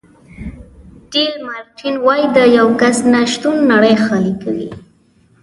[1.11, 4.69] ډي لمارټین وایي د یو کس نه شتون نړۍ خالي کوي.